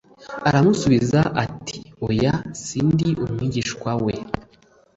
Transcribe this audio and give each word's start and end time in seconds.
Aramusubiza 0.47 1.19
ati 1.43 1.77
oya 2.07 2.33
sindi 2.63 3.07
umwigishwa 3.23 3.91
we 4.05 4.15